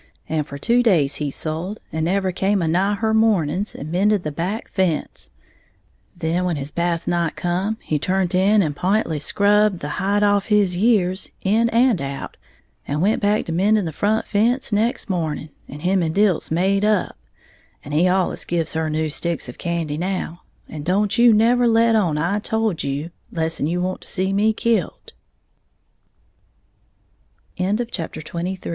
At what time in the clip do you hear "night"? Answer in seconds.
7.07-7.35